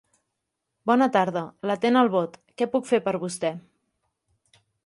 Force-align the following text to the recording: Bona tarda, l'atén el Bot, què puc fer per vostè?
Bona 0.91 1.07
tarda, 1.17 1.43
l'atén 1.71 2.01
el 2.03 2.11
Bot, 2.17 2.41
què 2.61 2.71
puc 2.75 2.91
fer 2.93 3.03
per 3.09 3.17
vostè? 3.27 3.55